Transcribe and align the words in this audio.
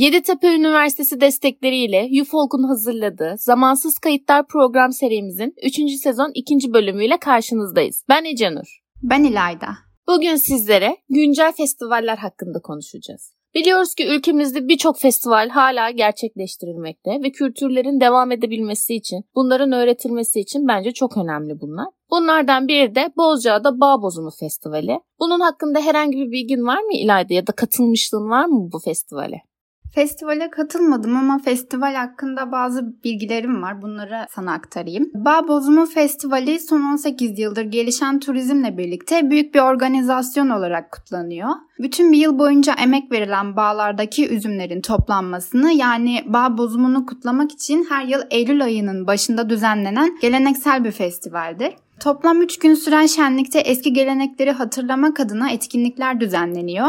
Yeditepe 0.00 0.54
Üniversitesi 0.54 1.20
destekleriyle 1.20 2.22
UFOLK'un 2.22 2.62
hazırladığı 2.62 3.34
Zamansız 3.38 3.98
Kayıtlar 3.98 4.46
program 4.46 4.92
serimizin 4.92 5.54
3. 5.62 6.00
sezon 6.02 6.30
2. 6.34 6.72
bölümüyle 6.72 7.16
karşınızdayız. 7.16 8.04
Ben 8.08 8.24
Ecenur. 8.24 8.80
Ben 9.02 9.24
İlayda. 9.24 9.68
Bugün 10.08 10.36
sizlere 10.36 10.96
güncel 11.08 11.52
festivaller 11.52 12.16
hakkında 12.16 12.60
konuşacağız. 12.60 13.32
Biliyoruz 13.54 13.94
ki 13.94 14.06
ülkemizde 14.06 14.68
birçok 14.68 14.98
festival 14.98 15.48
hala 15.48 15.90
gerçekleştirilmekte 15.90 17.10
ve 17.10 17.30
kültürlerin 17.32 18.00
devam 18.00 18.32
edebilmesi 18.32 18.94
için, 18.94 19.24
bunların 19.34 19.72
öğretilmesi 19.72 20.40
için 20.40 20.68
bence 20.68 20.92
çok 20.92 21.16
önemli 21.16 21.60
bunlar. 21.60 21.86
Bunlardan 22.10 22.68
biri 22.68 22.94
de 22.94 23.12
Bozcaada 23.16 23.80
Bağ 23.80 24.02
Bozumu 24.02 24.30
Festivali. 24.40 25.00
Bunun 25.18 25.40
hakkında 25.40 25.80
herhangi 25.80 26.16
bir 26.16 26.30
bilgin 26.30 26.66
var 26.66 26.82
mı 26.82 26.92
İlayda 26.92 27.34
ya 27.34 27.46
da 27.46 27.52
katılmışlığın 27.52 28.30
var 28.30 28.44
mı 28.44 28.68
bu 28.72 28.78
festivale? 28.78 29.49
Festivale 29.94 30.50
katılmadım 30.50 31.16
ama 31.16 31.38
festival 31.38 31.94
hakkında 31.94 32.52
bazı 32.52 32.94
bilgilerim 33.04 33.62
var. 33.62 33.82
Bunları 33.82 34.26
sana 34.30 34.52
aktarayım. 34.52 35.10
Bağ 35.14 35.48
Bozumu 35.48 35.86
Festivali 35.86 36.60
son 36.60 36.80
18 36.80 37.38
yıldır 37.38 37.62
gelişen 37.64 38.20
turizmle 38.20 38.78
birlikte 38.78 39.30
büyük 39.30 39.54
bir 39.54 39.60
organizasyon 39.60 40.48
olarak 40.48 40.92
kutlanıyor. 40.92 41.48
Bütün 41.78 42.12
bir 42.12 42.18
yıl 42.18 42.38
boyunca 42.38 42.74
emek 42.74 43.12
verilen 43.12 43.56
bağlardaki 43.56 44.28
üzümlerin 44.28 44.80
toplanmasını 44.80 45.72
yani 45.72 46.22
bağ 46.26 46.58
bozumunu 46.58 47.06
kutlamak 47.06 47.52
için 47.52 47.86
her 47.90 48.04
yıl 48.04 48.20
Eylül 48.30 48.64
ayının 48.64 49.06
başında 49.06 49.50
düzenlenen 49.50 50.18
geleneksel 50.22 50.84
bir 50.84 50.92
festivaldir. 50.92 51.72
Toplam 52.00 52.42
3 52.42 52.58
gün 52.58 52.74
süren 52.74 53.06
şenlikte 53.06 53.60
eski 53.60 53.92
gelenekleri 53.92 54.50
hatırlamak 54.50 55.20
adına 55.20 55.50
etkinlikler 55.50 56.20
düzenleniyor. 56.20 56.86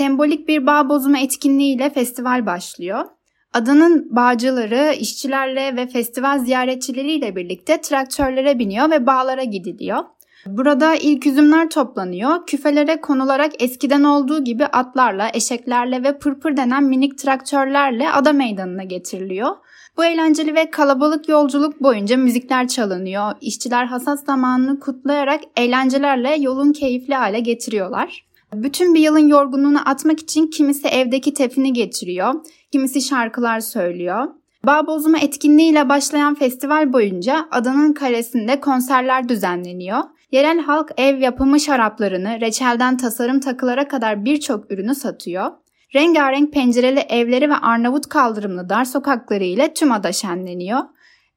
Sembolik 0.00 0.48
bir 0.48 0.66
bağ 0.66 0.88
bozma 0.88 1.18
etkinliğiyle 1.18 1.90
festival 1.90 2.46
başlıyor. 2.46 3.04
Adanın 3.52 4.16
bağcıları 4.16 4.94
işçilerle 5.00 5.76
ve 5.76 5.86
festival 5.86 6.38
ziyaretçileriyle 6.38 7.36
birlikte 7.36 7.80
traktörlere 7.80 8.58
biniyor 8.58 8.90
ve 8.90 9.06
bağlara 9.06 9.44
gidiliyor. 9.44 9.98
Burada 10.46 10.94
ilk 10.94 11.26
üzümler 11.26 11.70
toplanıyor. 11.70 12.46
Küfelere 12.46 13.00
konularak 13.00 13.62
eskiden 13.62 14.04
olduğu 14.04 14.44
gibi 14.44 14.66
atlarla, 14.66 15.30
eşeklerle 15.34 16.02
ve 16.02 16.18
pırpır 16.18 16.56
denen 16.56 16.84
minik 16.84 17.18
traktörlerle 17.18 18.10
ada 18.10 18.32
meydanına 18.32 18.84
getiriliyor. 18.84 19.50
Bu 19.96 20.04
eğlenceli 20.04 20.54
ve 20.54 20.70
kalabalık 20.70 21.28
yolculuk 21.28 21.82
boyunca 21.82 22.16
müzikler 22.16 22.68
çalınıyor. 22.68 23.32
İşçiler 23.40 23.84
hasat 23.84 24.20
zamanını 24.20 24.80
kutlayarak 24.80 25.40
eğlencelerle 25.56 26.36
yolun 26.36 26.72
keyifli 26.72 27.14
hale 27.14 27.40
getiriyorlar. 27.40 28.29
Bütün 28.54 28.94
bir 28.94 29.00
yılın 29.00 29.28
yorgunluğunu 29.28 29.88
atmak 29.88 30.20
için 30.20 30.46
kimisi 30.46 30.88
evdeki 30.88 31.34
tefini 31.34 31.72
getiriyor, 31.72 32.34
kimisi 32.72 33.02
şarkılar 33.02 33.60
söylüyor. 33.60 34.28
Bağ 34.66 34.86
bozuma 34.86 35.18
etkinliğiyle 35.18 35.88
başlayan 35.88 36.34
festival 36.34 36.92
boyunca 36.92 37.48
adanın 37.50 37.92
kalesinde 37.92 38.60
konserler 38.60 39.28
düzenleniyor. 39.28 39.98
Yerel 40.32 40.58
halk 40.58 40.90
ev 40.96 41.18
yapımı 41.18 41.60
şaraplarını, 41.60 42.40
reçelden 42.40 42.96
tasarım 42.96 43.40
takılara 43.40 43.88
kadar 43.88 44.24
birçok 44.24 44.72
ürünü 44.72 44.94
satıyor. 44.94 45.50
Rengarenk 45.94 46.52
pencereli 46.52 46.98
evleri 46.98 47.50
ve 47.50 47.56
Arnavut 47.56 48.08
kaldırımlı 48.08 48.68
dar 48.68 48.84
sokakları 48.84 49.44
ile 49.44 49.74
tüm 49.74 49.92
ada 49.92 50.12
şenleniyor. 50.12 50.80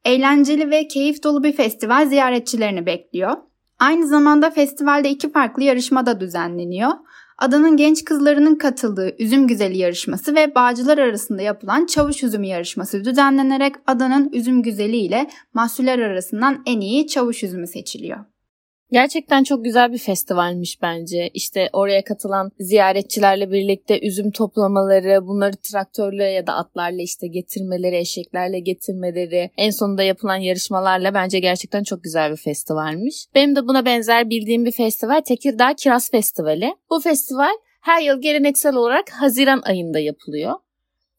Eğlenceli 0.04 0.70
ve 0.70 0.88
keyif 0.88 1.22
dolu 1.22 1.44
bir 1.44 1.52
festival 1.52 2.06
ziyaretçilerini 2.06 2.86
bekliyor. 2.86 3.36
Aynı 3.78 4.06
zamanda 4.06 4.50
festivalde 4.50 5.10
iki 5.10 5.32
farklı 5.32 5.62
yarışma 5.62 6.06
da 6.06 6.20
düzenleniyor. 6.20 6.90
Adanın 7.38 7.76
genç 7.76 8.04
kızlarının 8.04 8.54
katıldığı 8.54 9.12
Üzüm 9.18 9.46
Güzeli 9.46 9.78
yarışması 9.78 10.34
ve 10.34 10.54
bağcılar 10.54 10.98
arasında 10.98 11.42
yapılan 11.42 11.86
Çavuş 11.86 12.22
Üzümü 12.22 12.46
yarışması 12.46 13.04
düzenlenerek 13.04 13.74
adanın 13.86 14.32
Üzüm 14.32 14.62
Güzeli 14.62 14.96
ile 14.96 15.30
mahsuller 15.54 15.98
arasından 15.98 16.62
en 16.66 16.80
iyi 16.80 17.06
Çavuş 17.06 17.42
Üzümü 17.42 17.66
seçiliyor. 17.66 18.33
Gerçekten 18.94 19.44
çok 19.44 19.64
güzel 19.64 19.92
bir 19.92 19.98
festivalmiş 19.98 20.82
bence. 20.82 21.30
İşte 21.34 21.68
oraya 21.72 22.04
katılan 22.04 22.50
ziyaretçilerle 22.60 23.50
birlikte 23.50 24.00
üzüm 24.00 24.30
toplamaları, 24.30 25.26
bunları 25.26 25.56
traktörle 25.56 26.24
ya 26.24 26.46
da 26.46 26.52
atlarla 26.52 27.02
işte 27.02 27.26
getirmeleri, 27.26 27.96
eşeklerle 27.96 28.60
getirmeleri, 28.60 29.50
en 29.56 29.70
sonunda 29.70 30.02
yapılan 30.02 30.36
yarışmalarla 30.36 31.14
bence 31.14 31.38
gerçekten 31.38 31.82
çok 31.82 32.04
güzel 32.04 32.32
bir 32.32 32.36
festivalmiş. 32.36 33.26
Benim 33.34 33.56
de 33.56 33.68
buna 33.68 33.84
benzer 33.84 34.30
bildiğim 34.30 34.64
bir 34.64 34.72
festival 34.72 35.20
Tekirdağ 35.20 35.74
Kiraz 35.74 36.10
Festivali. 36.10 36.74
Bu 36.90 37.00
festival 37.00 37.54
her 37.82 38.02
yıl 38.02 38.20
geleneksel 38.20 38.74
olarak 38.74 39.10
Haziran 39.10 39.62
ayında 39.64 39.98
yapılıyor. 39.98 40.54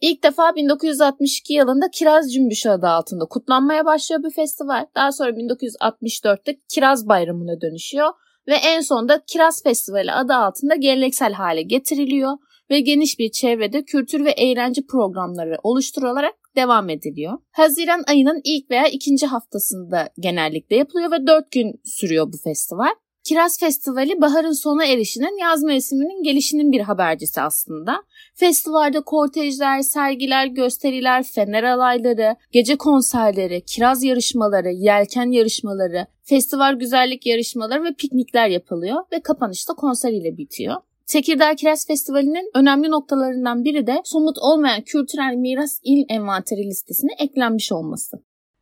İlk 0.01 0.23
defa 0.23 0.55
1962 0.55 1.53
yılında 1.53 1.85
Kiraz 1.93 2.33
Cümbüşü 2.33 2.69
adı 2.69 2.87
altında 2.87 3.25
kutlanmaya 3.25 3.85
başlıyor 3.85 4.23
bu 4.23 4.29
festival. 4.29 4.85
Daha 4.95 5.11
sonra 5.11 5.29
1964'te 5.29 6.59
Kiraz 6.73 7.07
Bayramı'na 7.07 7.61
dönüşüyor 7.61 8.09
ve 8.47 8.55
en 8.55 8.81
sonunda 8.81 9.23
Kiraz 9.27 9.63
Festivali 9.63 10.11
adı 10.11 10.33
altında 10.33 10.75
geleneksel 10.75 11.33
hale 11.33 11.61
getiriliyor 11.61 12.37
ve 12.69 12.79
geniş 12.79 13.19
bir 13.19 13.31
çevrede 13.31 13.83
kültür 13.83 14.25
ve 14.25 14.31
eğlence 14.31 14.81
programları 14.89 15.57
oluşturularak 15.63 16.35
devam 16.55 16.89
ediliyor. 16.89 17.33
Haziran 17.51 18.03
ayının 18.07 18.41
ilk 18.43 18.71
veya 18.71 18.87
ikinci 18.87 19.25
haftasında 19.25 20.09
genellikle 20.19 20.75
yapılıyor 20.75 21.11
ve 21.11 21.27
4 21.27 21.51
gün 21.51 21.81
sürüyor 21.85 22.33
bu 22.33 22.37
festival. 22.43 22.89
Kiraz 23.25 23.59
Festivali 23.59 24.21
baharın 24.21 24.51
sona 24.51 24.85
erişinin 24.85 25.41
yaz 25.41 25.63
mevsiminin 25.63 26.23
gelişinin 26.23 26.71
bir 26.71 26.81
habercisi 26.81 27.41
aslında. 27.41 28.03
Festivalde 28.35 29.01
kortejler, 29.01 29.81
sergiler, 29.81 30.45
gösteriler, 30.45 31.23
fener 31.23 31.63
alayları, 31.63 32.35
gece 32.51 32.75
konserleri, 32.75 33.61
kiraz 33.61 34.03
yarışmaları, 34.03 34.71
yelken 34.71 35.31
yarışmaları, 35.31 36.07
festival 36.23 36.73
güzellik 36.73 37.25
yarışmaları 37.25 37.83
ve 37.83 37.93
piknikler 37.93 38.47
yapılıyor 38.47 39.03
ve 39.11 39.19
kapanışta 39.19 39.73
konser 39.73 40.11
ile 40.11 40.37
bitiyor. 40.37 40.75
Tekirdağ 41.07 41.55
Kiraz 41.55 41.87
Festivali'nin 41.87 42.51
önemli 42.55 42.91
noktalarından 42.91 43.63
biri 43.63 43.87
de 43.87 44.01
somut 44.03 44.37
olmayan 44.37 44.81
kültürel 44.81 45.35
miras 45.35 45.79
il 45.83 46.05
envanteri 46.09 46.67
listesine 46.67 47.11
eklenmiş 47.19 47.71
olması. 47.71 48.17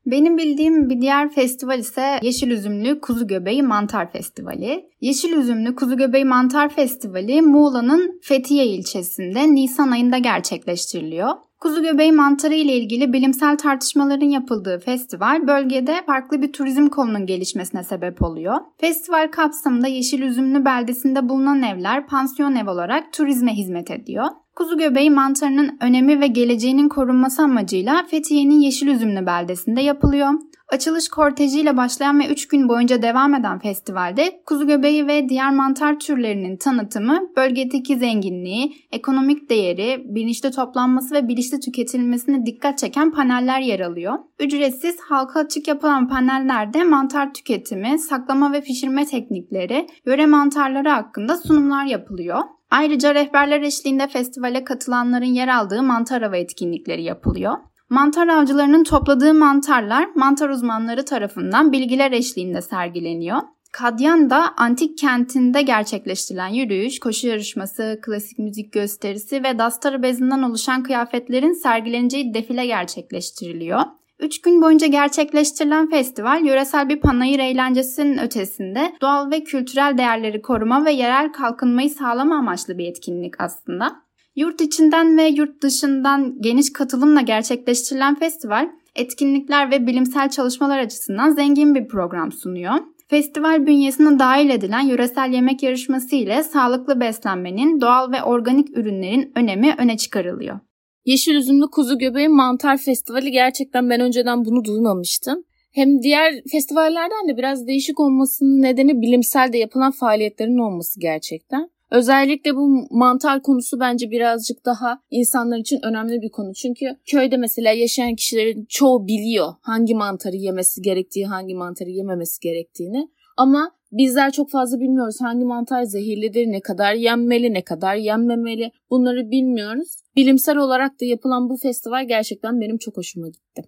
Benim 0.06 0.38
bildiğim 0.38 0.90
bir 0.90 1.02
diğer 1.02 1.30
festival 1.30 1.80
ise 1.80 2.20
Yeşil 2.22 2.52
Üzümlü 2.52 3.02
Kuzu 3.02 3.28
Göbeği 3.28 3.64
Mantar 3.64 4.12
Festivali. 4.12 4.86
Yeşil 5.02 5.34
Üzümlü 5.34 5.76
Kuzu 5.76 5.98
Göbeği 5.98 6.26
Mantar 6.26 6.70
Festivali 6.70 7.42
Muğla'nın 7.42 8.20
Fethiye 8.24 8.68
ilçesinde 8.68 9.56
Nisan 9.56 9.92
ayında 9.92 10.18
gerçekleştiriliyor. 10.18 11.30
Kuzu 11.64 11.84
göbeği 11.84 12.12
mantarı 12.12 12.54
ile 12.54 12.74
ilgili 12.74 13.14
bilimsel 13.14 13.58
tartışmaların 13.58 14.30
yapıldığı 14.30 14.80
festival 14.80 15.48
bölgede 15.48 15.96
farklı 16.06 16.42
bir 16.42 16.54
turizm 16.54 16.88
konunun 16.88 17.26
gelişmesine 17.26 17.84
sebep 17.84 18.22
oluyor. 18.22 18.56
Festival 18.78 19.32
kapsamında 19.32 19.88
Yeşil 19.88 20.22
Üzümlü 20.22 20.66
beldesinde 20.66 21.30
bulunan 21.30 21.64
evler 21.64 22.08
pansiyon 22.08 22.56
ev 22.56 22.70
olarak 22.70 23.14
turizme 23.14 23.54
hizmet 23.54 23.92
ediyor. 23.92 24.26
Kuzu 24.56 24.78
göbeği 24.78 25.12
mantarının 25.12 25.78
önemi 25.82 26.22
ve 26.22 26.28
geleceğinin 26.28 26.90
korunması 26.90 27.42
amacıyla 27.42 28.04
Fethiye'nin 28.04 28.60
Yeşil 28.60 28.88
Üzümlü 28.88 29.26
beldesinde 29.26 29.82
yapılıyor. 29.82 30.30
Açılış 30.74 31.10
kortejiyle 31.10 31.78
başlayan 31.78 32.20
ve 32.20 32.28
3 32.28 32.48
gün 32.48 32.70
boyunca 32.70 33.02
devam 33.02 33.34
eden 33.34 33.60
festivalde 33.60 34.42
kuzu 34.46 34.68
göbeği 34.68 35.08
ve 35.08 35.30
diğer 35.30 35.52
mantar 35.52 36.00
türlerinin 36.00 36.58
tanıtımı, 36.58 37.20
bölgedeki 37.38 37.98
zenginliği, 37.98 38.74
ekonomik 38.92 39.50
değeri, 39.50 40.04
bilinçli 40.06 40.52
toplanması 40.52 41.16
ve 41.16 41.28
bilinçli 41.28 41.60
tüketilmesine 41.60 42.46
dikkat 42.46 42.78
çeken 42.78 43.12
paneller 43.12 43.60
yer 43.60 43.80
alıyor. 43.80 44.14
Ücretsiz 44.40 45.00
halka 45.00 45.40
açık 45.40 45.68
yapılan 45.68 46.08
panellerde 46.08 46.84
mantar 46.84 47.34
tüketimi, 47.34 48.00
saklama 48.00 48.54
ve 48.54 48.62
pişirme 48.62 49.06
teknikleri, 49.06 49.88
yöre 50.06 50.26
mantarları 50.26 50.90
hakkında 50.90 51.38
sunumlar 51.38 51.86
yapılıyor. 51.86 52.40
Ayrıca 52.74 53.16
rehberler 53.16 53.62
eşliğinde 53.62 54.08
festivale 54.08 54.64
katılanların 54.64 55.26
yer 55.26 55.48
aldığı 55.48 55.84
mantar 55.84 56.24
hava 56.24 56.38
etkinlikleri 56.38 57.04
yapılıyor. 57.04 57.54
Mantar 57.90 58.28
avcılarının 58.28 58.84
topladığı 58.84 59.34
mantarlar 59.34 60.10
mantar 60.16 60.50
uzmanları 60.50 61.06
tarafından 61.06 61.72
bilgiler 61.72 62.12
eşliğinde 62.12 62.62
sergileniyor. 62.62 63.38
Kadyan'da 63.74 64.54
antik 64.58 64.98
kentinde 64.98 65.62
gerçekleştirilen 65.62 66.48
yürüyüş, 66.48 67.00
koşu 67.00 67.28
yarışması, 67.28 68.00
klasik 68.02 68.40
müzik 68.40 68.74
gösterisi 68.74 69.44
ve 69.44 69.60
dastarı 69.60 70.04
bezinden 70.04 70.42
oluşan 70.42 70.84
kıyafetlerin 70.84 71.54
sergileneceği 71.54 72.34
defile 72.34 72.66
gerçekleştiriliyor. 72.66 73.82
3 74.24 74.42
gün 74.42 74.62
boyunca 74.62 74.88
gerçekleştirilen 74.88 75.90
festival 75.90 76.46
yöresel 76.46 76.90
bir 76.90 77.00
panayır 77.00 77.40
eğlencesinin 77.40 78.18
ötesinde 78.18 78.94
doğal 79.02 79.32
ve 79.32 79.44
kültürel 79.44 79.98
değerleri 79.98 80.42
koruma 80.42 80.86
ve 80.86 80.92
yerel 80.92 81.32
kalkınmayı 81.32 81.90
sağlama 81.90 82.36
amaçlı 82.36 82.78
bir 82.78 82.88
etkinlik 82.88 83.42
aslında. 83.42 83.96
Yurt 84.36 84.62
içinden 84.62 85.18
ve 85.18 85.28
yurt 85.28 85.62
dışından 85.62 86.42
geniş 86.42 86.74
katılımla 86.74 87.22
gerçekleştirilen 87.22 88.16
festival, 88.16 88.70
etkinlikler 88.96 89.72
ve 89.72 89.88
bilimsel 89.88 90.30
çalışmalar 90.30 90.80
açısından 90.80 91.30
zengin 91.30 91.76
bir 91.76 91.88
program 91.88 92.32
sunuyor. 92.32 92.74
Festival 93.08 93.66
bünyesine 93.66 94.20
dahil 94.20 94.50
edilen 94.50 94.88
yöresel 94.88 95.32
yemek 95.32 95.64
yarışması 95.64 96.16
ile 96.16 96.44
sağlıklı 96.44 97.00
beslenmenin, 97.00 97.82
doğal 97.82 98.12
ve 98.12 98.24
organik 98.24 98.78
ürünlerin 98.78 99.32
önemi 99.36 99.76
öne 99.78 99.98
çıkarılıyor. 99.98 100.60
Yeşil 101.06 101.36
Üzümlü 101.36 101.68
Kuzu 101.72 101.98
Göbeği 101.98 102.30
Mantar 102.30 102.78
Festivali 102.78 103.32
gerçekten 103.32 103.90
ben 103.90 104.00
önceden 104.00 104.46
bunu 104.46 104.66
duymamıştım. 104.66 105.44
Hem 105.72 106.02
diğer 106.02 106.34
festivallerden 106.52 107.28
de 107.28 107.38
biraz 107.38 107.68
değişik 107.68 108.00
olmasının 108.00 108.62
nedeni 108.62 109.02
bilimsel 109.02 109.54
de 109.54 109.58
yapılan 109.58 109.92
faaliyetlerin 109.92 110.58
olması 110.58 111.00
gerçekten. 111.00 111.70
Özellikle 111.92 112.56
bu 112.56 112.88
mantar 112.92 113.42
konusu 113.42 113.80
bence 113.80 114.12
birazcık 114.12 114.66
daha 114.66 115.00
insanlar 115.12 115.58
için 115.58 115.80
önemli 115.84 116.22
bir 116.22 116.30
konu. 116.30 116.54
Çünkü 116.54 116.86
köyde 117.12 117.38
mesela 117.38 117.72
yaşayan 117.72 118.16
kişilerin 118.16 118.66
çoğu 118.70 119.08
biliyor 119.08 119.54
hangi 119.62 119.96
mantarı 119.96 120.36
yemesi 120.36 120.82
gerektiği, 120.82 121.26
hangi 121.26 121.56
mantarı 121.56 121.90
yememesi 121.90 122.40
gerektiğini. 122.40 123.08
Ama 123.38 123.72
bizler 123.98 124.32
çok 124.32 124.52
fazla 124.52 124.80
bilmiyoruz 124.80 125.16
hangi 125.22 125.46
mantar 125.46 125.84
zehirlidir, 125.84 126.48
ne 126.48 126.62
kadar 126.62 126.94
yenmeli, 126.94 127.54
ne 127.54 127.62
kadar 127.62 127.96
yenmemeli 127.96 128.72
bunları 128.90 129.32
bilmiyoruz. 129.32 129.96
Bilimsel 130.16 130.58
olarak 130.58 131.02
da 131.02 131.06
yapılan 131.06 131.50
bu 131.50 131.58
festival 131.58 132.08
gerçekten 132.08 132.62
benim 132.62 132.78
çok 132.78 132.98
hoşuma 132.98 133.28
gitti. 133.28 133.64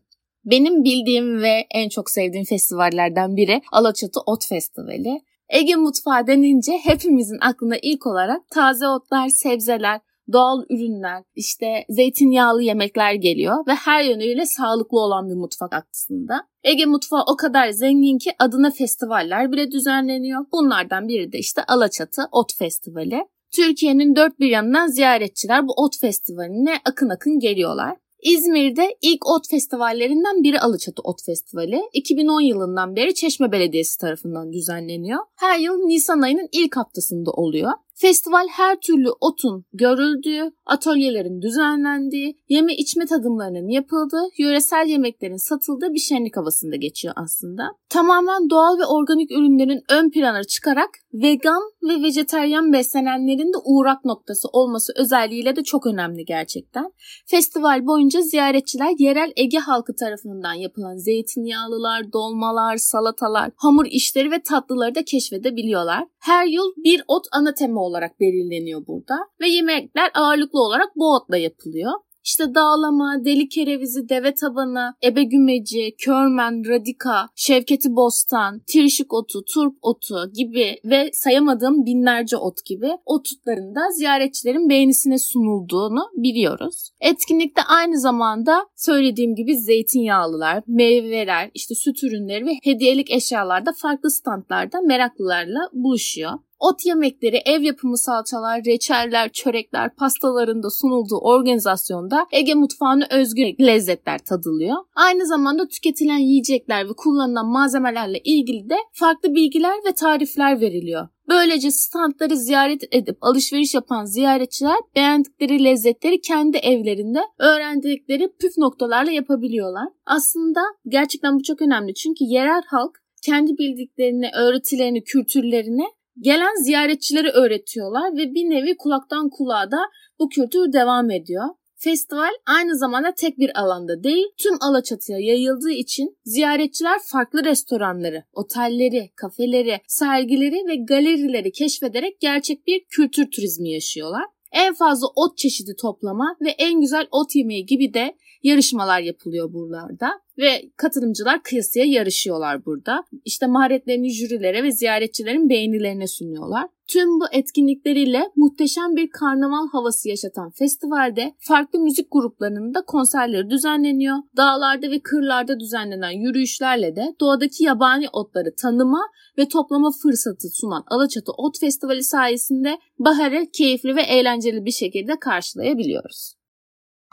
Benim 0.45 0.83
bildiğim 0.83 1.41
ve 1.41 1.65
en 1.71 1.89
çok 1.89 2.09
sevdiğim 2.09 2.45
festivallerden 2.45 3.35
biri 3.35 3.61
Alaçatı 3.71 4.19
Ot 4.25 4.45
Festivali. 4.45 5.21
Ege 5.49 5.75
mutfağı 5.75 6.27
denince 6.27 6.71
hepimizin 6.83 7.37
aklına 7.41 7.75
ilk 7.81 8.07
olarak 8.07 8.49
taze 8.49 8.87
otlar, 8.87 9.29
sebzeler, 9.29 9.99
doğal 10.33 10.63
ürünler, 10.69 11.23
işte 11.35 11.85
zeytinyağlı 11.89 12.63
yemekler 12.63 13.13
geliyor 13.13 13.67
ve 13.67 13.73
her 13.73 14.03
yönüyle 14.03 14.45
sağlıklı 14.45 14.99
olan 14.99 15.29
bir 15.29 15.35
mutfak 15.35 15.73
aslında. 15.73 16.47
Ege 16.63 16.85
mutfağı 16.85 17.23
o 17.27 17.35
kadar 17.35 17.69
zengin 17.69 18.17
ki 18.17 18.31
adına 18.39 18.71
festivaller 18.71 19.51
bile 19.51 19.71
düzenleniyor. 19.71 20.45
Bunlardan 20.51 21.07
biri 21.07 21.31
de 21.31 21.37
işte 21.37 21.63
Alaçatı 21.67 22.21
Ot 22.31 22.57
Festivali. 22.57 23.27
Türkiye'nin 23.55 24.15
dört 24.15 24.39
bir 24.39 24.47
yanından 24.47 24.87
ziyaretçiler 24.87 25.67
bu 25.67 25.73
ot 25.77 25.99
festivaline 26.01 26.73
akın 26.85 27.09
akın 27.09 27.39
geliyorlar. 27.39 27.97
İzmir'de 28.23 28.97
ilk 29.01 29.29
ot 29.29 29.49
festivallerinden 29.49 30.43
biri 30.43 30.59
Alıçatı 30.59 31.01
Ot 31.01 31.25
Festivali. 31.25 31.81
2010 31.93 32.41
yılından 32.41 32.95
beri 32.95 33.13
Çeşme 33.13 33.51
Belediyesi 33.51 33.97
tarafından 33.97 34.53
düzenleniyor. 34.53 35.19
Her 35.35 35.59
yıl 35.59 35.73
Nisan 35.73 36.21
ayının 36.21 36.47
ilk 36.51 36.77
haftasında 36.77 37.31
oluyor. 37.31 37.71
Festival 37.97 38.47
her 38.51 38.79
türlü 38.79 39.09
otun 39.21 39.65
görüldüğü, 39.73 40.51
atölyelerin 40.65 41.41
düzenlendiği, 41.41 42.35
yeme 42.49 42.75
içme 42.75 43.05
tadımlarının 43.05 43.67
yapıldığı, 43.67 44.23
yöresel 44.37 44.87
yemeklerin 44.87 45.49
satıldığı 45.49 45.93
bir 45.93 45.99
şenlik 45.99 46.37
havasında 46.37 46.75
geçiyor 46.75 47.13
aslında. 47.17 47.63
Tamamen 47.89 48.49
doğal 48.49 48.79
ve 48.79 48.85
organik 48.85 49.31
ürünlerin 49.31 49.81
ön 49.89 50.09
plana 50.09 50.43
çıkarak 50.43 50.89
vegan 51.13 51.61
ve 51.83 52.03
vejeteryan 52.03 52.73
beslenenlerin 52.73 53.53
de 53.53 53.57
uğrak 53.65 54.05
noktası 54.05 54.47
olması 54.47 54.93
özelliğiyle 54.97 55.55
de 55.55 55.63
çok 55.63 55.87
önemli 55.87 56.25
gerçekten. 56.25 56.91
Festival 57.25 57.87
boyunca 57.87 58.21
ziyaretçiler 58.21 58.93
yerel 58.99 59.31
Ege 59.35 59.57
halkı 59.57 59.95
tarafından 59.95 60.53
yapılan 60.53 60.97
zeytinyağlılar, 60.97 62.13
dolmalar, 62.13 62.77
salatalar, 62.77 63.51
hamur 63.55 63.85
işleri 63.85 64.31
ve 64.31 64.41
tatlıları 64.41 64.95
da 64.95 65.03
keşfedebiliyorlar. 65.03 66.05
Her 66.19 66.45
yıl 66.45 66.73
bir 66.83 67.03
ot 67.07 67.25
ana 67.31 67.53
tema 67.53 67.84
olarak 67.85 68.19
belirleniyor 68.19 68.87
burada 68.87 69.15
ve 69.41 69.47
yemekler 69.47 70.11
ağırlıklı 70.13 70.59
olarak 70.61 70.89
bu 70.95 71.15
otla 71.15 71.37
yapılıyor. 71.37 71.91
İşte 72.25 72.55
dağlama, 72.55 73.25
deli 73.25 73.49
kerevizi, 73.49 74.09
deve 74.09 74.33
tabanı, 74.33 74.93
ebe 75.03 75.23
gümeci, 75.23 75.95
körmen, 76.05 76.69
radika, 76.69 77.29
şevketi 77.35 77.95
bostan, 77.95 78.61
tirşik 78.67 79.13
otu, 79.13 79.43
turp 79.53 79.73
otu 79.81 80.31
gibi 80.33 80.79
ve 80.85 81.09
sayamadığım 81.13 81.85
binlerce 81.85 82.37
ot 82.37 82.65
gibi 82.65 82.91
otutların 83.05 83.75
da 83.75 83.91
ziyaretçilerin 83.91 84.69
beğenisine 84.69 85.17
sunulduğunu 85.17 86.09
biliyoruz. 86.15 86.89
Etkinlikte 87.01 87.61
aynı 87.61 87.99
zamanda 87.99 88.67
söylediğim 88.75 89.35
gibi 89.35 89.57
zeytinyağlılar, 89.57 90.63
meyveler, 90.67 91.51
işte 91.53 91.75
süt 91.75 92.03
ürünleri 92.03 92.45
ve 92.45 92.51
hediyelik 92.63 93.11
eşyalar 93.11 93.65
da 93.65 93.71
farklı 93.81 94.11
standlarda 94.11 94.81
meraklılarla 94.81 95.59
buluşuyor. 95.73 96.31
Ot 96.65 96.85
yemekleri, 96.85 97.41
ev 97.45 97.61
yapımı 97.61 97.97
salçalar, 97.97 98.65
reçeller, 98.65 99.29
çörekler, 99.29 99.95
pastalarında 99.95 100.69
sunulduğu 100.69 101.17
organizasyonda 101.17 102.25
Ege 102.31 102.53
mutfağına 102.53 103.07
özgü 103.11 103.41
lezzetler 103.41 104.19
tadılıyor. 104.19 104.75
Aynı 104.95 105.25
zamanda 105.25 105.67
tüketilen 105.67 106.17
yiyecekler 106.17 106.89
ve 106.89 106.93
kullanılan 106.97 107.47
malzemelerle 107.47 108.19
ilgili 108.19 108.69
de 108.69 108.75
farklı 108.93 109.35
bilgiler 109.35 109.75
ve 109.87 109.93
tarifler 109.93 110.61
veriliyor. 110.61 111.07
Böylece 111.29 111.71
standları 111.71 112.37
ziyaret 112.37 112.83
edip 112.91 113.17
alışveriş 113.21 113.73
yapan 113.73 114.05
ziyaretçiler 114.05 114.77
beğendikleri 114.95 115.63
lezzetleri 115.63 116.21
kendi 116.21 116.57
evlerinde 116.57 117.19
öğrendikleri 117.39 118.31
püf 118.41 118.57
noktalarla 118.57 119.11
yapabiliyorlar. 119.11 119.87
Aslında 120.05 120.61
gerçekten 120.87 121.39
bu 121.39 121.43
çok 121.43 121.61
önemli 121.61 121.93
çünkü 121.93 122.23
yerel 122.23 122.61
halk 122.67 122.91
kendi 123.25 123.57
bildiklerini, 123.57 124.29
öğretilerini, 124.35 125.03
kültürlerini 125.03 125.85
Gelen 126.21 126.63
ziyaretçileri 126.63 127.29
öğretiyorlar 127.29 128.17
ve 128.17 128.33
bir 128.33 128.49
nevi 128.49 128.77
kulaktan 128.77 129.29
kulağa 129.29 129.71
da 129.71 129.77
bu 130.19 130.29
kültür 130.29 130.73
devam 130.73 131.11
ediyor. 131.11 131.45
Festival 131.77 132.31
aynı 132.47 132.77
zamanda 132.77 133.13
tek 133.13 133.39
bir 133.39 133.59
alanda 133.59 134.03
değil, 134.03 134.25
tüm 134.37 134.57
Alaçatı'ya 134.61 135.19
yayıldığı 135.19 135.71
için 135.71 136.17
ziyaretçiler 136.25 136.99
farklı 137.11 137.45
restoranları, 137.45 138.23
otelleri, 138.33 139.11
kafeleri, 139.15 139.81
sergileri 139.87 140.67
ve 140.67 140.75
galerileri 140.75 141.51
keşfederek 141.51 142.19
gerçek 142.19 142.67
bir 142.67 142.85
kültür 142.89 143.31
turizmi 143.31 143.71
yaşıyorlar. 143.71 144.25
En 144.51 144.73
fazla 144.73 145.07
ot 145.15 145.37
çeşidi 145.37 145.75
toplama 145.81 146.35
ve 146.41 146.49
en 146.49 146.81
güzel 146.81 147.07
ot 147.11 147.35
yemeği 147.35 147.65
gibi 147.65 147.93
de 147.93 148.15
yarışmalar 148.43 148.99
yapılıyor 148.99 149.53
buralarda 149.53 150.09
ve 150.37 150.71
katılımcılar 150.77 151.43
kıyasıya 151.43 151.85
yarışıyorlar 151.85 152.65
burada. 152.65 153.03
İşte 153.25 153.47
maharetlerini 153.47 154.09
jürilere 154.09 154.63
ve 154.63 154.71
ziyaretçilerin 154.71 155.49
beğenilerine 155.49 156.07
sunuyorlar. 156.07 156.67
Tüm 156.87 157.19
bu 157.19 157.25
etkinlikleriyle 157.31 158.31
muhteşem 158.35 158.95
bir 158.95 159.09
karnaval 159.09 159.67
havası 159.71 160.09
yaşatan 160.09 160.51
festivalde 160.51 161.35
farklı 161.39 161.79
müzik 161.79 162.07
gruplarının 162.11 162.73
da 162.73 162.81
konserleri 162.81 163.49
düzenleniyor. 163.49 164.17
Dağlarda 164.37 164.91
ve 164.91 164.99
kırlarda 164.99 165.59
düzenlenen 165.59 166.11
yürüyüşlerle 166.11 166.95
de 166.95 167.15
doğadaki 167.19 167.63
yabani 167.63 168.05
otları 168.13 168.55
tanıma 168.55 169.01
ve 169.37 169.47
toplama 169.47 169.91
fırsatı 169.91 170.49
sunan 170.49 170.83
Alaçatı 170.87 171.31
Ot 171.31 171.59
Festivali 171.59 172.03
sayesinde 172.03 172.77
baharı 172.99 173.45
keyifli 173.53 173.95
ve 173.95 174.01
eğlenceli 174.01 174.65
bir 174.65 174.71
şekilde 174.71 175.19
karşılayabiliyoruz. 175.19 176.35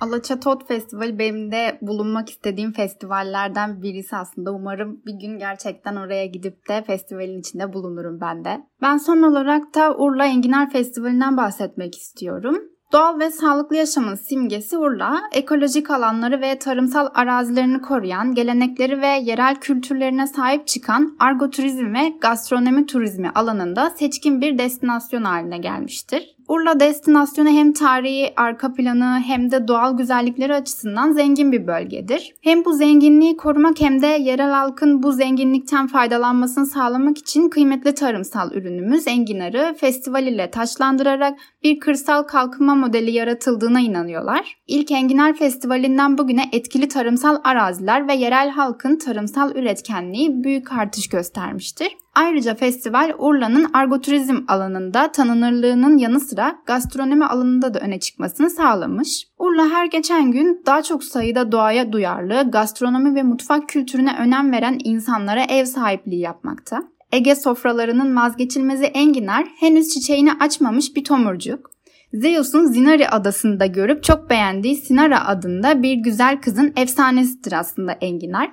Alaçatı 0.03 0.51
Ot 0.51 0.69
Festivali 0.69 1.19
benim 1.19 1.53
de 1.53 1.79
bulunmak 1.83 2.31
istediğim 2.31 2.73
festivallerden 2.73 3.83
birisi 3.83 4.17
aslında. 4.17 4.53
Umarım 4.53 5.03
bir 5.07 5.13
gün 5.13 5.39
gerçekten 5.39 5.97
oraya 5.97 6.27
gidip 6.27 6.69
de 6.69 6.83
festivalin 6.83 7.41
içinde 7.41 7.73
bulunurum 7.73 8.21
ben 8.21 8.45
de. 8.45 8.61
Ben 8.83 8.97
son 8.97 9.23
olarak 9.23 9.75
da 9.75 9.97
Urla 9.97 10.25
Enginar 10.25 10.71
Festivali'nden 10.71 11.37
bahsetmek 11.37 11.95
istiyorum. 11.95 12.59
Doğal 12.93 13.19
ve 13.19 13.31
sağlıklı 13.31 13.77
yaşamın 13.77 14.15
simgesi 14.15 14.79
Urla, 14.79 15.21
ekolojik 15.33 15.91
alanları 15.91 16.41
ve 16.41 16.59
tarımsal 16.59 17.09
arazilerini 17.15 17.81
koruyan, 17.81 18.35
gelenekleri 18.35 19.01
ve 19.01 19.07
yerel 19.07 19.57
kültürlerine 19.57 20.27
sahip 20.27 20.67
çıkan 20.67 21.17
argoturizm 21.19 21.95
ve 21.95 22.09
gastronomi 22.21 22.87
turizmi 22.87 23.31
alanında 23.35 23.91
seçkin 23.91 24.41
bir 24.41 24.59
destinasyon 24.59 25.23
haline 25.23 25.59
gelmiştir. 25.59 26.37
Urla 26.53 26.81
destinasyonu 26.81 27.49
hem 27.49 27.73
tarihi 27.73 28.33
arka 28.37 28.73
planı 28.73 29.21
hem 29.27 29.51
de 29.51 29.69
doğal 29.69 29.97
güzellikleri 29.97 30.55
açısından 30.55 31.13
zengin 31.13 31.53
bir 31.53 31.67
bölgedir. 31.67 32.35
Hem 32.41 32.65
bu 32.65 32.73
zenginliği 32.73 33.37
korumak 33.37 33.81
hem 33.81 34.03
de 34.03 34.07
yerel 34.07 34.51
halkın 34.51 35.03
bu 35.03 35.13
zenginlikten 35.13 35.87
faydalanmasını 35.87 36.67
sağlamak 36.67 37.19
için 37.19 37.49
kıymetli 37.49 37.95
tarımsal 37.95 38.53
ürünümüz 38.53 39.07
enginarı 39.07 39.75
festival 39.81 40.27
ile 40.27 40.51
taşlandırarak 40.51 41.39
bir 41.63 41.81
kırsal 41.81 42.23
kalkınma 42.23 42.75
modeli 42.75 43.11
yaratıldığına 43.11 43.81
inanıyorlar. 43.81 44.57
İlk 44.67 44.91
Enginar 44.91 45.35
Festivali'nden 45.35 46.19
bugüne 46.19 46.45
etkili 46.53 46.89
tarımsal 46.89 47.37
araziler 47.45 48.09
ve 48.09 48.15
yerel 48.15 48.51
halkın 48.51 48.97
tarımsal 48.97 49.57
üretkenliği 49.57 50.45
büyük 50.45 50.73
artış 50.73 51.09
göstermiştir. 51.09 51.97
Ayrıca 52.15 52.55
festival 52.55 53.15
Urla'nın 53.19 53.71
argoturizm 53.73 54.37
alanında 54.49 55.13
tanınırlığının 55.13 55.99
yanı 55.99 56.21
sıra 56.21 56.59
gastronomi 56.67 57.27
alanında 57.27 57.75
da 57.75 57.79
öne 57.79 58.01
çıkmasını 58.01 58.51
sağlamış. 58.51 59.25
Urla 59.39 59.69
her 59.71 59.87
geçen 59.87 60.33
gün 60.33 60.63
daha 60.67 60.83
çok 60.83 61.05
sayıda 61.05 61.53
doğaya 61.53 61.93
duyarlı, 61.93 62.51
gastronomi 62.51 63.15
ve 63.15 63.23
mutfak 63.23 63.69
kültürüne 63.69 64.17
önem 64.19 64.53
veren 64.53 64.79
insanlara 64.85 65.43
ev 65.45 65.65
sahipliği 65.65 66.21
yapmakta. 66.21 66.83
Ege 67.13 67.35
sofralarının 67.35 68.17
vazgeçilmezi 68.17 68.85
enginar 68.85 69.45
henüz 69.61 69.89
çiçeğini 69.89 70.33
açmamış 70.33 70.97
bir 70.97 71.05
tomurcuk. 71.05 71.71
Zeus'un 72.15 72.67
Zinari 72.67 73.09
adasında 73.09 73.67
görüp 73.67 74.03
çok 74.03 74.31
beğendiği 74.31 74.77
Sinara 74.77 75.27
adında 75.27 75.83
bir 75.83 75.95
güzel 75.95 76.41
kızın 76.41 76.73
efsanesidir 76.77 77.53
aslında 77.53 77.93
enginar. 77.93 78.51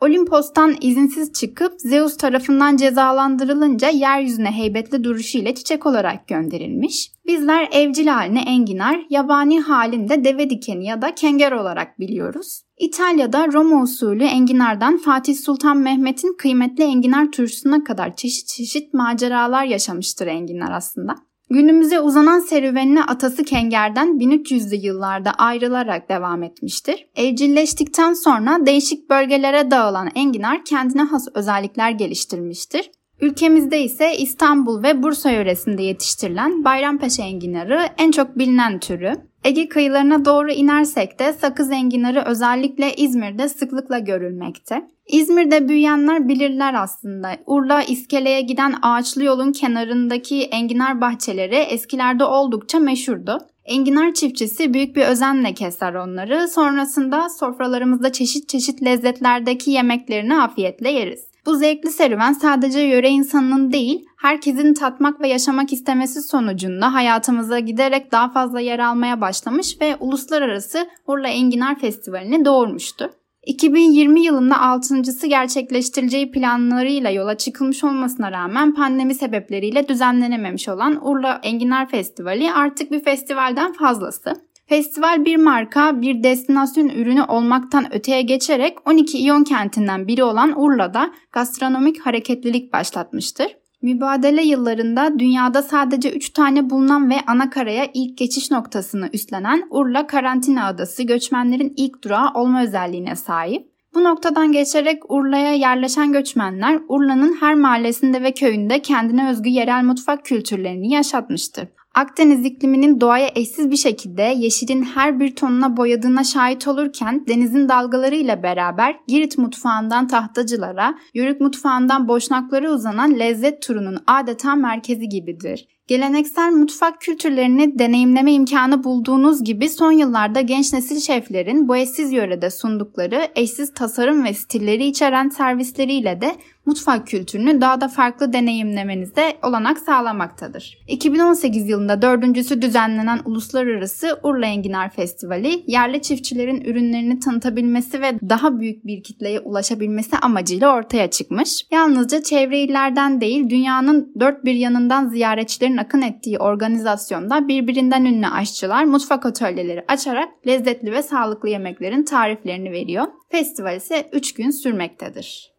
Olimpos'tan 0.00 0.76
izinsiz 0.80 1.32
çıkıp 1.32 1.72
Zeus 1.78 2.16
tarafından 2.16 2.76
cezalandırılınca 2.76 3.88
yeryüzüne 3.88 4.50
heybetli 4.50 5.04
duruşu 5.04 5.38
ile 5.38 5.54
çiçek 5.54 5.86
olarak 5.86 6.28
gönderilmiş. 6.28 7.12
Bizler 7.26 7.68
evcil 7.72 8.06
halini 8.06 8.38
enginar, 8.38 9.06
yabani 9.10 9.60
halinde 9.60 10.24
deve 10.24 10.50
dikeni 10.50 10.86
ya 10.86 11.02
da 11.02 11.14
kenger 11.14 11.52
olarak 11.52 11.98
biliyoruz. 12.00 12.62
İtalya'da 12.78 13.52
Roma 13.52 13.82
usulü 13.82 14.24
enginardan 14.24 14.96
Fatih 14.96 15.34
Sultan 15.36 15.76
Mehmet'in 15.76 16.36
kıymetli 16.38 16.84
enginar 16.84 17.32
turşusuna 17.32 17.84
kadar 17.84 18.16
çeşit 18.16 18.48
çeşit 18.48 18.94
maceralar 18.94 19.64
yaşamıştır 19.64 20.26
enginar 20.26 20.72
aslında. 20.72 21.25
Günümüze 21.50 22.00
uzanan 22.00 22.40
serüvenine 22.40 23.02
atası 23.02 23.44
Kenger'den 23.44 24.08
1300'lü 24.08 24.86
yıllarda 24.86 25.30
ayrılarak 25.30 26.08
devam 26.08 26.42
etmiştir. 26.42 27.06
Evcilleştikten 27.16 28.12
sonra 28.12 28.66
değişik 28.66 29.10
bölgelere 29.10 29.70
dağılan 29.70 30.10
enginar 30.14 30.64
kendine 30.64 31.02
has 31.02 31.28
özellikler 31.34 31.90
geliştirmiştir. 31.90 32.90
Ülkemizde 33.20 33.82
ise 33.82 34.16
İstanbul 34.16 34.82
ve 34.82 35.02
Bursa 35.02 35.30
yöresinde 35.30 35.82
yetiştirilen 35.82 36.64
Bayrampaşa 36.64 37.22
enginarı 37.22 37.88
en 37.98 38.10
çok 38.10 38.38
bilinen 38.38 38.78
türü. 38.78 39.12
Ege 39.46 39.68
kıyılarına 39.68 40.24
doğru 40.24 40.50
inersek 40.50 41.18
de 41.18 41.32
sakız 41.32 41.70
enginarı 41.70 42.22
özellikle 42.26 42.94
İzmir'de 42.94 43.48
sıklıkla 43.48 43.98
görülmekte. 43.98 44.86
İzmir'de 45.06 45.68
büyüyenler 45.68 46.28
bilirler 46.28 46.74
aslında. 46.74 47.36
Urla 47.46 47.82
İskele'ye 47.82 48.40
giden 48.40 48.74
ağaçlı 48.82 49.24
yolun 49.24 49.52
kenarındaki 49.52 50.42
enginar 50.42 51.00
bahçeleri 51.00 51.54
eskilerde 51.54 52.24
oldukça 52.24 52.78
meşhurdu. 52.78 53.38
Enginar 53.64 54.14
çiftçisi 54.14 54.74
büyük 54.74 54.96
bir 54.96 55.02
özenle 55.02 55.54
keser 55.54 55.94
onları. 55.94 56.48
Sonrasında 56.48 57.28
sofralarımızda 57.28 58.12
çeşit 58.12 58.48
çeşit 58.48 58.82
lezzetlerdeki 58.82 59.70
yemeklerini 59.70 60.40
afiyetle 60.40 60.90
yeriz. 60.90 61.35
Bu 61.46 61.56
zevkli 61.56 61.90
serüven 61.90 62.32
sadece 62.32 62.80
yöre 62.80 63.08
insanının 63.08 63.72
değil, 63.72 64.04
herkesin 64.16 64.74
tatmak 64.74 65.20
ve 65.20 65.28
yaşamak 65.28 65.72
istemesi 65.72 66.22
sonucunda 66.22 66.94
hayatımıza 66.94 67.58
giderek 67.58 68.12
daha 68.12 68.32
fazla 68.32 68.60
yer 68.60 68.78
almaya 68.78 69.20
başlamış 69.20 69.80
ve 69.80 69.96
uluslararası 70.00 70.88
Urla 71.06 71.28
Enginar 71.28 71.78
Festivali'ni 71.78 72.44
doğurmuştu. 72.44 73.10
2020 73.46 74.20
yılında 74.20 74.60
altıncısı 74.60 75.26
gerçekleştirileceği 75.26 76.30
planlarıyla 76.30 77.10
yola 77.10 77.36
çıkılmış 77.36 77.84
olmasına 77.84 78.32
rağmen 78.32 78.74
pandemi 78.74 79.14
sebepleriyle 79.14 79.88
düzenlenememiş 79.88 80.68
olan 80.68 81.08
Urla 81.08 81.40
Enginar 81.42 81.88
Festivali 81.88 82.52
artık 82.52 82.90
bir 82.90 83.04
festivalden 83.04 83.72
fazlası. 83.72 84.45
Festival 84.68 85.24
bir 85.24 85.36
marka, 85.36 86.00
bir 86.00 86.22
destinasyon 86.22 86.88
ürünü 86.88 87.22
olmaktan 87.22 87.94
öteye 87.94 88.22
geçerek 88.22 88.88
12 88.88 89.18
İyon 89.18 89.44
kentinden 89.44 90.08
biri 90.08 90.24
olan 90.24 90.60
Urla'da 90.60 91.10
gastronomik 91.32 92.06
hareketlilik 92.06 92.72
başlatmıştır. 92.72 93.46
Mübadele 93.82 94.42
yıllarında 94.42 95.18
dünyada 95.18 95.62
sadece 95.62 96.10
3 96.10 96.30
tane 96.30 96.70
bulunan 96.70 97.10
ve 97.10 97.14
anakaraya 97.26 97.88
ilk 97.94 98.18
geçiş 98.18 98.50
noktasını 98.50 99.10
üstlenen 99.12 99.62
Urla 99.70 100.06
Karantina 100.06 100.66
Adası 100.66 101.02
göçmenlerin 101.02 101.74
ilk 101.76 102.04
durağı 102.04 102.32
olma 102.34 102.62
özelliğine 102.62 103.16
sahip. 103.16 103.70
Bu 103.94 104.04
noktadan 104.04 104.52
geçerek 104.52 105.10
Urla'ya 105.10 105.52
yerleşen 105.52 106.12
göçmenler 106.12 106.80
Urla'nın 106.88 107.36
her 107.40 107.54
mahallesinde 107.54 108.22
ve 108.22 108.34
köyünde 108.34 108.82
kendine 108.82 109.30
özgü 109.30 109.50
yerel 109.50 109.84
mutfak 109.84 110.24
kültürlerini 110.24 110.92
yaşatmıştır. 110.92 111.68
Akdeniz 111.96 112.44
ikliminin 112.44 113.00
doğaya 113.00 113.30
eşsiz 113.34 113.70
bir 113.70 113.76
şekilde 113.76 114.22
yeşilin 114.22 114.82
her 114.82 115.20
bir 115.20 115.36
tonuna 115.36 115.76
boyadığına 115.76 116.24
şahit 116.24 116.68
olurken 116.68 117.26
denizin 117.28 117.68
dalgalarıyla 117.68 118.42
beraber 118.42 118.96
Girit 119.08 119.38
mutfağından 119.38 120.08
tahtacılara, 120.08 120.98
Yörük 121.14 121.40
mutfağından 121.40 122.08
boşnaklara 122.08 122.70
uzanan 122.70 123.18
lezzet 123.18 123.62
turunun 123.62 123.98
adeta 124.06 124.54
merkezi 124.54 125.08
gibidir. 125.08 125.75
Geleneksel 125.86 126.52
mutfak 126.52 127.00
kültürlerini 127.00 127.78
deneyimleme 127.78 128.32
imkanı 128.32 128.84
bulduğunuz 128.84 129.44
gibi 129.44 129.68
son 129.68 129.92
yıllarda 129.92 130.40
genç 130.40 130.72
nesil 130.72 131.00
şeflerin 131.00 131.68
bu 131.68 131.76
eşsiz 131.76 132.12
yörede 132.12 132.50
sundukları 132.50 133.28
eşsiz 133.34 133.74
tasarım 133.74 134.24
ve 134.24 134.34
stilleri 134.34 134.86
içeren 134.86 135.28
servisleriyle 135.28 136.20
de 136.20 136.36
mutfak 136.66 137.06
kültürünü 137.06 137.60
daha 137.60 137.80
da 137.80 137.88
farklı 137.88 138.32
deneyimlemenize 138.32 139.36
olanak 139.42 139.78
sağlamaktadır. 139.78 140.78
2018 140.88 141.68
yılında 141.68 142.02
dördüncüsü 142.02 142.62
düzenlenen 142.62 143.20
Uluslararası 143.24 144.20
Urla 144.22 144.46
Enginar 144.46 144.90
Festivali, 144.90 145.64
yerli 145.66 146.02
çiftçilerin 146.02 146.60
ürünlerini 146.60 147.20
tanıtabilmesi 147.20 148.00
ve 148.00 148.20
daha 148.28 148.60
büyük 148.60 148.86
bir 148.86 149.02
kitleye 149.02 149.40
ulaşabilmesi 149.40 150.16
amacıyla 150.16 150.76
ortaya 150.76 151.10
çıkmış. 151.10 151.66
Yalnızca 151.70 152.22
çevre 152.22 152.60
illerden 152.60 153.20
değil, 153.20 153.50
dünyanın 153.50 154.12
dört 154.20 154.44
bir 154.44 154.54
yanından 154.54 155.08
ziyaretçilerin 155.08 155.75
akın 155.76 156.02
ettiği 156.02 156.38
organizasyonda 156.38 157.48
birbirinden 157.48 158.04
ünlü 158.04 158.26
aşçılar 158.26 158.84
mutfak 158.84 159.26
atölyeleri 159.26 159.84
açarak 159.88 160.28
lezzetli 160.46 160.92
ve 160.92 161.02
sağlıklı 161.02 161.48
yemeklerin 161.48 162.04
tariflerini 162.04 162.72
veriyor. 162.72 163.06
Festival 163.30 163.76
ise 163.76 164.10
3 164.12 164.34
gün 164.34 164.50
sürmektedir. 164.50 165.56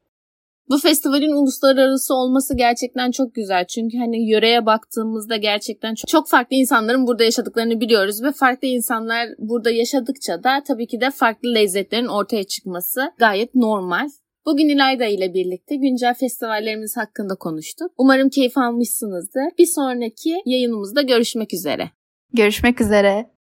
Bu 0.69 0.77
festivalin 0.77 1.31
uluslararası 1.31 2.13
olması 2.13 2.57
gerçekten 2.57 3.11
çok 3.11 3.35
güzel. 3.35 3.65
Çünkü 3.65 3.97
hani 3.97 4.29
yöreye 4.29 4.65
baktığımızda 4.65 5.37
gerçekten 5.37 5.95
çok 6.07 6.29
farklı 6.29 6.55
insanların 6.55 7.07
burada 7.07 7.23
yaşadıklarını 7.23 7.79
biliyoruz 7.79 8.23
ve 8.23 8.31
farklı 8.31 8.67
insanlar 8.67 9.29
burada 9.37 9.71
yaşadıkça 9.71 10.43
da 10.43 10.63
tabii 10.67 10.87
ki 10.87 11.01
de 11.01 11.11
farklı 11.11 11.53
lezzetlerin 11.55 12.07
ortaya 12.07 12.43
çıkması 12.43 13.11
gayet 13.17 13.55
normal. 13.55 14.09
Bugün 14.47 14.69
İlayda 14.69 15.05
ile 15.05 15.33
birlikte 15.33 15.75
güncel 15.75 16.13
festivallerimiz 16.13 16.97
hakkında 16.97 17.35
konuştuk. 17.35 17.91
Umarım 17.97 18.29
keyif 18.29 18.57
almışsınızdır. 18.57 19.57
Bir 19.59 19.65
sonraki 19.65 20.35
yayınımızda 20.45 21.01
görüşmek 21.01 21.53
üzere. 21.53 21.91
Görüşmek 22.33 22.81
üzere. 22.81 23.29